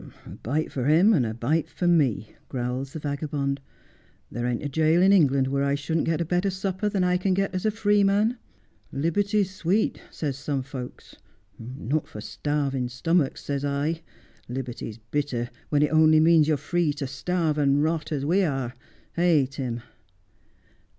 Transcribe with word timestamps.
8 0.01 0.03
Just 0.03 0.13
as 0.15 0.15
I 0.15 0.25
Am. 0.25 0.33
'A. 0.33 0.35
bite 0.47 0.71
for 0.71 0.85
him, 0.87 1.13
and 1.13 1.25
a 1.27 1.33
bite 1.35 1.69
for 1.69 1.87
me,' 1.87 2.35
growls 2.49 2.93
the 2.93 2.97
vagabond.' 2.99 3.61
There 4.31 4.47
ain't 4.47 4.63
a 4.63 4.67
jail 4.67 4.99
in 4.99 5.13
England 5.13 5.45
where 5.45 5.63
I 5.63 5.75
shouldn't 5.75 6.07
get 6.07 6.19
a 6.19 6.25
better 6.25 6.49
supper 6.49 6.89
than 6.89 7.03
I 7.03 7.17
can 7.17 7.35
get 7.35 7.53
as 7.53 7.67
a 7.67 7.69
free 7.69 8.03
man." 8.03 8.39
Liberty's 8.91 9.53
sweet," 9.53 10.01
says 10.09 10.39
some 10.39 10.63
folks. 10.63 11.17
Not 11.59 12.07
for 12.07 12.19
starving 12.19 12.89
stomachs, 12.89 13.43
says 13.43 13.63
I. 13.63 14.01
Liberty's 14.49 14.97
bittei, 15.11 15.49
when 15.69 15.83
it 15.83 15.91
only 15.91 16.19
means 16.19 16.47
you're 16.47 16.57
free 16.57 16.93
to 16.93 17.05
starve 17.05 17.59
and 17.59 17.83
rot— 17.83 18.11
as 18.11 18.25
we 18.25 18.41
are— 18.41 18.73
eh, 19.17 19.45
Tim 19.45 19.83